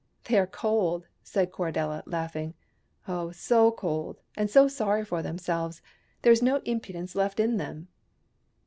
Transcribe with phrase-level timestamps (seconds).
[0.27, 2.55] "They are cold," said Corridella, laughing,"
[3.07, 5.83] oh, so cold, and so sorry for themselves.
[6.23, 7.87] There is no impudence left in them."